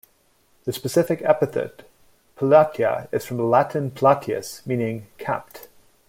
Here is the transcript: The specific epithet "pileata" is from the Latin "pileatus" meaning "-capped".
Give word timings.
The 0.63 0.73
specific 0.73 1.21
epithet 1.21 1.83
"pileata" 2.35 3.07
is 3.11 3.23
from 3.23 3.37
the 3.37 3.43
Latin 3.43 3.91
"pileatus" 3.91 4.65
meaning 4.65 5.05
"-capped". 5.19 5.67